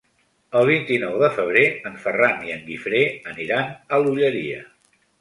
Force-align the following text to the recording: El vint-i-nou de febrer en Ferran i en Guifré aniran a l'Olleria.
El 0.61 0.63
vint-i-nou 0.69 1.17
de 1.25 1.29
febrer 1.35 1.63
en 1.91 2.01
Ferran 2.07 2.43
i 2.49 2.57
en 2.57 2.67
Guifré 2.73 3.05
aniran 3.35 3.73
a 3.99 4.05
l'Olleria. 4.07 4.69